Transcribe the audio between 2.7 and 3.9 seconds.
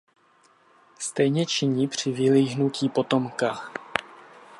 potomka.